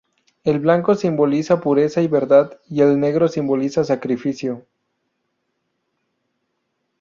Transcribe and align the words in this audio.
El 0.43 0.57
blanco 0.59 0.95
simboliza 0.95 1.61
pureza 1.61 2.01
y 2.01 2.07
verdad, 2.07 2.59
y 2.67 2.81
el 2.81 2.99
negro 2.99 3.27
simboliza 3.27 3.83
sacrificio. 3.83 4.65